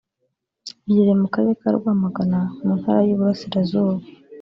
ihereye 0.89 1.13
mu 1.21 1.27
karere 1.33 1.53
ka 1.61 1.69
Rwamagana 1.77 2.39
mu 2.63 2.73
ntara 2.79 2.99
y’iburasirazuba 3.07 3.93